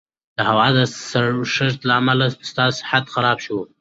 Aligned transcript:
د 0.37 0.39
هوا 0.49 0.67
د 0.77 0.79
سړښت 1.09 1.79
له 1.89 1.93
امله 1.99 2.25
به 2.35 2.43
ستا 2.49 2.65
صحت 2.79 3.03
خراب 3.13 3.37
شي. 3.45 3.53